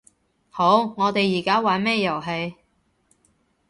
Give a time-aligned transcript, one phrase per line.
[0.49, 2.55] 好，我哋而家玩咩遊戲